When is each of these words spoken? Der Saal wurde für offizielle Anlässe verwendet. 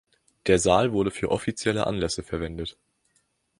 Der 0.47 0.57
Saal 0.57 0.93
wurde 0.93 1.11
für 1.11 1.29
offizielle 1.29 1.85
Anlässe 1.85 2.23
verwendet. 2.23 2.75